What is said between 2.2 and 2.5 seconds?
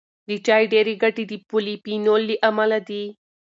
له